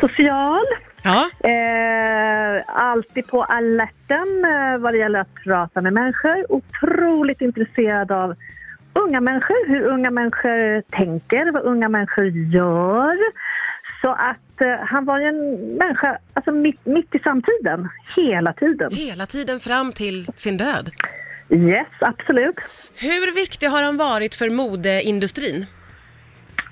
social. 0.00 0.64
Ja, 1.02 1.30
Eh, 1.44 2.62
alltid 2.66 3.26
på 3.26 3.42
alerten 3.44 4.44
eh, 4.44 4.78
vad 4.78 4.94
det 4.94 4.98
gäller 4.98 5.18
att 5.18 5.34
prata 5.34 5.80
med 5.80 5.92
människor. 5.92 6.52
Otroligt 6.52 7.40
intresserad 7.40 8.12
av 8.12 8.34
unga 8.92 9.20
människor, 9.20 9.68
hur 9.68 9.82
unga 9.82 10.10
människor 10.10 10.82
tänker, 10.90 11.52
vad 11.52 11.62
unga 11.62 11.88
människor 11.88 12.26
gör. 12.26 13.16
Så 14.02 14.08
att 14.08 14.60
eh, 14.60 14.86
han 14.86 15.04
var 15.04 15.18
ju 15.18 15.26
en 15.26 15.56
människa 15.76 16.18
alltså 16.34 16.52
mitt, 16.52 16.86
mitt 16.86 17.14
i 17.14 17.18
samtiden, 17.18 17.88
hela 18.16 18.52
tiden. 18.52 18.92
hela 18.92 19.26
tiden 19.26 19.60
fram 19.60 19.92
till 19.92 20.26
sin 20.36 20.56
död. 20.56 20.90
Yes, 21.50 21.86
absolut. 22.00 22.56
Hur 22.96 23.34
viktig 23.34 23.66
har 23.66 23.82
han 23.82 23.96
varit 23.96 24.34
för 24.34 24.50
modeindustrin? 24.50 25.66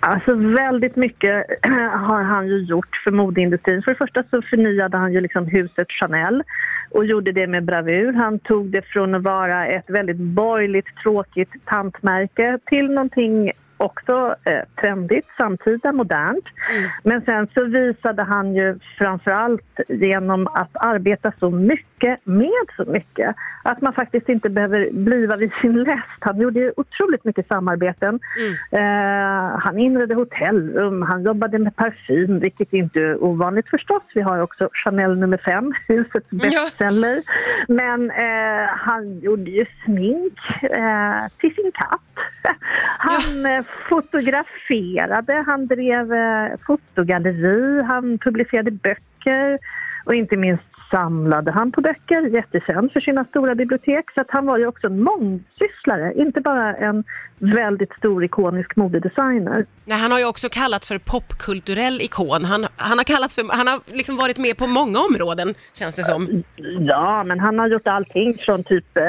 Alltså 0.08 0.34
väldigt 0.34 0.96
mycket 0.96 1.46
har 1.92 2.22
han 2.22 2.48
ju 2.48 2.58
gjort 2.58 3.00
för 3.04 3.10
modeindustrin. 3.10 3.82
För 3.82 3.90
det 3.90 3.98
första 3.98 4.22
så 4.30 4.42
förnyade 4.42 4.96
han 4.96 5.12
ju 5.12 5.20
liksom 5.20 5.46
huset 5.46 5.86
Chanel 5.90 6.42
och 6.90 7.04
gjorde 7.04 7.32
det 7.32 7.46
med 7.46 7.64
bravur. 7.64 8.12
Han 8.12 8.38
tog 8.38 8.70
det 8.70 8.82
från 8.82 9.14
att 9.14 9.22
vara 9.22 9.66
ett 9.66 9.90
väldigt 9.90 10.16
borgerligt, 10.16 10.86
tråkigt 11.02 11.52
tantmärke 11.64 12.58
till 12.66 12.90
någonting 12.90 13.52
också 13.78 14.34
eh, 14.44 14.62
trendigt, 14.80 15.26
samtida, 15.36 15.92
modernt. 15.92 16.44
Men 17.02 17.22
sen 17.22 17.46
så 17.46 17.64
visade 17.64 18.22
han 18.22 18.54
ju 18.54 18.78
framförallt 18.98 19.80
genom 19.88 20.46
att 20.46 20.70
arbeta 20.72 21.32
så 21.38 21.50
mycket 21.50 22.26
med 22.26 22.66
så 22.76 22.84
mycket 22.84 23.36
att 23.70 23.80
man 23.80 23.92
faktiskt 23.92 24.28
inte 24.28 24.48
behöver 24.48 24.90
bliva 24.92 25.36
vid 25.36 25.50
sin 25.60 25.82
läst. 25.82 26.20
Han 26.20 26.40
gjorde 26.40 26.60
ju 26.60 26.72
otroligt 26.76 27.24
mycket 27.24 27.48
samarbeten. 27.48 28.20
Eh, 28.70 29.58
han 29.58 29.78
inredde 29.78 30.14
hotellrum, 30.14 31.02
han 31.02 31.22
jobbade 31.22 31.58
med 31.58 31.76
parfym, 31.76 32.38
vilket 32.38 32.72
inte 32.72 33.00
är 33.00 33.24
ovanligt 33.24 33.68
förstås. 33.68 34.02
Vi 34.14 34.20
har 34.20 34.40
också 34.40 34.68
Chanel 34.72 35.18
nummer 35.18 35.36
5, 35.44 35.72
husets 35.88 36.30
bestseller. 36.30 37.22
Men 37.68 38.10
eh, 38.10 38.68
han 38.68 39.20
gjorde 39.20 39.50
ju 39.50 39.66
smink 39.84 40.38
eh, 40.62 41.28
till 41.38 41.54
sin 41.54 41.72
katt. 41.74 42.07
Han 43.18 43.46
eh, 43.46 43.64
fotograferade, 43.88 45.44
han 45.46 45.66
drev 45.66 46.12
eh, 46.12 46.58
fotogalleri, 46.66 47.82
han 47.82 48.18
publicerade 48.18 48.70
böcker 48.70 49.58
och 50.04 50.14
inte 50.14 50.36
minst 50.36 50.77
samlade 50.90 51.50
han 51.50 51.72
på 51.72 51.80
böcker, 51.80 52.22
jättekänd 52.22 52.92
för 52.92 53.00
sina 53.00 53.24
stora 53.24 53.54
bibliotek. 53.54 54.10
Så 54.14 54.20
att 54.20 54.30
han 54.30 54.46
var 54.46 54.58
ju 54.58 54.66
också 54.66 54.86
en 54.86 55.02
mångsysslare, 55.02 56.12
inte 56.14 56.40
bara 56.40 56.76
en 56.76 57.04
väldigt 57.38 57.92
stor 57.92 58.24
ikonisk 58.24 58.76
modedesigner. 58.76 59.66
Nej, 59.84 59.98
han 59.98 60.12
har 60.12 60.18
ju 60.18 60.24
också 60.24 60.48
kallats 60.48 60.88
för 60.88 60.98
popkulturell 60.98 62.00
ikon. 62.00 62.44
Han, 62.44 62.66
han 62.76 62.98
har 62.98 63.04
kallats 63.04 63.34
för, 63.34 63.56
han 63.56 63.66
har 63.66 63.80
liksom 63.86 64.16
varit 64.16 64.38
med 64.38 64.56
på 64.56 64.66
många 64.66 64.98
områden, 64.98 65.54
känns 65.74 65.94
det 65.94 66.04
som. 66.04 66.42
Ja, 66.78 67.24
men 67.24 67.40
han 67.40 67.58
har 67.58 67.68
gjort 67.68 67.86
allting 67.86 68.38
från 68.38 68.64
typ 68.64 68.96
eh, 68.96 69.04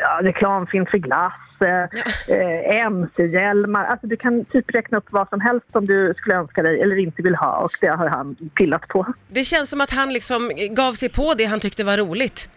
ja, 0.00 0.20
reklamfilm 0.22 0.86
för 0.86 0.98
glass, 0.98 1.32
eh, 1.60 2.36
eh, 2.36 2.86
mc-hjälmar. 2.86 3.84
Alltså 3.84 4.06
du 4.06 4.16
kan 4.16 4.44
typ 4.44 4.74
räkna 4.74 4.98
upp 4.98 5.06
vad 5.10 5.28
som 5.28 5.40
helst 5.40 5.66
som 5.72 5.84
du 5.84 6.14
skulle 6.16 6.34
önska 6.34 6.62
dig 6.62 6.82
eller 6.82 6.96
inte 6.98 7.22
vill 7.22 7.34
ha 7.34 7.56
och 7.56 7.72
det 7.80 7.86
har 7.86 8.08
han 8.08 8.34
pillat 8.34 8.88
på. 8.88 9.06
Det 9.28 9.44
känns 9.44 9.70
som 9.70 9.80
att 9.80 9.90
han 9.90 10.12
liksom 10.12 10.50
gav 10.70 10.92
sig 10.92 11.08
på 11.12 11.34
det 11.34 11.44
han 11.44 11.60
tyckte 11.60 11.84
var 11.84 11.98
roligt. 11.98 12.48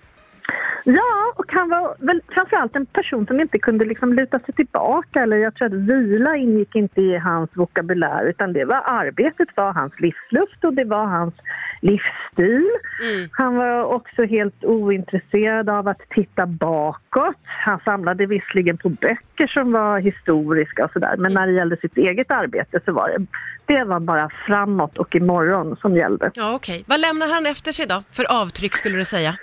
Ja, 0.84 1.34
och 1.36 1.52
han 1.54 1.70
var 1.70 1.96
väl 2.00 2.22
framförallt 2.30 2.76
en 2.76 2.86
person 2.86 3.28
som 3.28 3.40
inte 3.40 3.60
kunde 3.60 3.86
liksom 3.86 4.14
luta 4.14 4.40
sig 4.40 4.54
tillbaka 4.54 5.22
eller 5.22 5.38
jag 5.38 5.56
tror 5.56 5.68
att 5.68 5.74
vila 5.74 6.38
ingick 6.38 6.76
inte 6.76 7.02
i 7.02 7.18
hans 7.18 7.50
vokabulär 7.54 8.26
utan 8.26 8.54
det 8.54 8.66
var 8.66 8.82
arbetet 8.86 9.48
var 9.56 9.74
hans 9.74 10.00
livsluft 10.00 10.64
och 10.64 10.74
det 10.74 10.84
var 10.84 11.06
hans 11.06 11.34
livsstil. 11.82 12.70
Mm. 13.02 13.30
Han 13.32 13.56
var 13.56 13.84
också 13.84 14.24
helt 14.24 14.64
ointresserad 14.64 15.70
av 15.70 15.88
att 15.88 16.02
titta 16.10 16.46
bakåt. 16.46 17.36
Han 17.44 17.80
samlade 17.86 18.26
visserligen 18.26 18.78
på 18.78 18.90
böcker 18.90 19.48
som 19.48 19.72
var 19.72 20.00
historiska 20.00 20.86
och 20.86 20.92
sådär 20.92 21.16
men 21.18 21.34
när 21.34 21.48
det 21.48 21.54
gällde 21.54 21.78
sitt 21.78 21.98
eget 21.98 22.32
arbete 22.32 22.80
så 22.86 22.92
var 22.92 23.10
det, 23.10 23.26
det 23.66 23.84
var 23.84 24.00
bara 24.00 24.30
framåt 24.48 24.98
och 24.98 25.16
imorgon 25.16 25.78
som 25.82 25.96
gällde. 25.96 26.32
Ja, 26.34 26.56
okej. 26.56 26.84
Vad 26.88 27.00
lämnar 27.00 27.28
han 27.28 27.46
efter 27.46 27.72
sig 27.72 27.86
då, 27.86 28.04
för 28.12 28.42
avtryck 28.42 28.74
skulle 28.74 28.98
du 28.98 29.06
säga? 29.06 29.36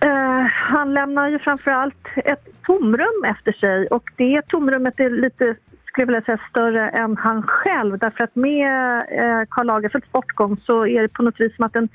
Eh, 0.00 0.46
han 0.50 0.94
lämnar 0.94 1.28
ju 1.28 1.38
framförallt 1.38 2.08
ett 2.16 2.48
tomrum 2.66 3.24
efter 3.26 3.52
sig 3.52 3.86
och 3.86 4.10
det 4.16 4.42
tomrummet 4.48 5.00
är 5.00 5.10
lite 5.10 5.56
skulle 5.86 6.02
jag 6.02 6.06
vilja 6.06 6.22
säga 6.22 6.40
större 6.50 6.88
än 6.88 7.16
han 7.16 7.42
själv 7.42 7.98
därför 7.98 8.24
att 8.24 8.36
med 8.36 8.98
eh, 8.98 9.46
Karl 9.48 9.66
Lagerfelds 9.66 10.12
bortgång 10.12 10.56
så 10.66 10.86
är 10.86 11.02
det 11.02 11.08
på 11.08 11.22
något 11.22 11.40
vis 11.40 11.56
som 11.56 11.64
att 11.64 11.72
den 11.72 11.88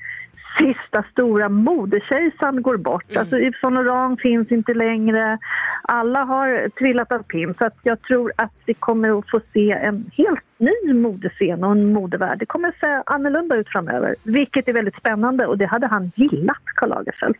sista 0.58 1.04
stora 1.12 1.48
modekejsaren 1.48 2.62
går 2.62 2.76
bort. 2.76 3.16
Alltså 3.16 3.38
Yves 3.38 3.60
Saint 3.60 3.74
Laurent 3.74 4.20
finns 4.20 4.52
inte 4.52 4.74
längre. 4.74 5.38
Alla 5.82 6.24
har 6.24 6.68
trillat 6.68 7.12
av 7.12 7.22
pinn 7.22 7.54
så 7.58 7.64
att 7.64 7.76
jag 7.82 8.02
tror 8.02 8.32
att 8.36 8.52
vi 8.66 8.74
kommer 8.74 9.18
att 9.18 9.30
få 9.30 9.40
se 9.52 9.70
en 9.70 10.10
helt 10.12 10.44
ny 10.58 10.92
modescen 10.92 11.64
och 11.64 11.72
en 11.72 11.92
modevärld. 11.92 12.38
Det 12.38 12.46
kommer 12.46 12.68
att 12.68 12.78
se 12.80 13.02
annorlunda 13.06 13.56
ut 13.56 13.68
framöver, 13.68 14.16
vilket 14.22 14.68
är 14.68 14.72
väldigt 14.72 14.96
spännande 14.96 15.46
och 15.46 15.58
det 15.58 15.66
hade 15.66 15.86
han 15.86 16.12
gillat, 16.14 16.64
Karl 16.64 16.88
Lagerfeld. 16.88 17.32